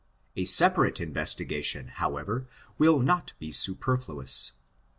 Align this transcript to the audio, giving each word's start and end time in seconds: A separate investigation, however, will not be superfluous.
A 0.35 0.45
separate 0.45 0.99
investigation, 0.99 1.89
however, 1.89 2.47
will 2.79 2.97
not 3.01 3.33
be 3.37 3.51
superfluous. 3.51 4.53